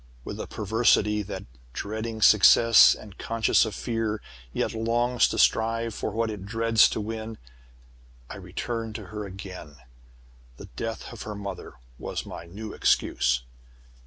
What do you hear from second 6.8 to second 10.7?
to win, I returned to her again. The